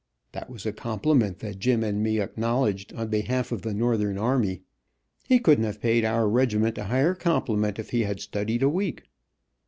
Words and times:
That 0.31 0.49
was 0.49 0.65
a 0.65 0.73
compliment 0.73 1.37
that 1.41 1.59
Jim 1.59 1.83
and 1.83 2.01
me 2.01 2.19
acknowledged 2.19 2.91
on 2.93 3.09
behalf 3.09 3.51
of 3.51 3.61
the 3.61 3.71
northern 3.71 4.17
army. 4.17 4.63
He 5.27 5.37
couldn't 5.37 5.65
have 5.65 5.79
paid 5.79 6.03
our 6.03 6.27
regiment 6.27 6.79
a 6.79 6.85
higher 6.85 7.13
compliment 7.13 7.77
if 7.77 7.91
he 7.91 8.01
had 8.01 8.19
studied 8.19 8.63
a 8.63 8.69
week. 8.69 9.03